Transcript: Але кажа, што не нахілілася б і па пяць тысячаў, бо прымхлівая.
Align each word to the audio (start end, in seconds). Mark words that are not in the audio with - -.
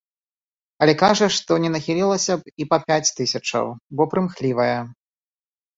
Але 0.85 0.93
кажа, 1.03 1.27
што 1.37 1.51
не 1.65 1.69
нахілілася 1.75 2.33
б 2.41 2.55
і 2.65 2.69
па 2.73 2.77
пяць 2.89 3.13
тысячаў, 3.21 3.71
бо 3.99 4.03
прымхлівая. 4.17 4.79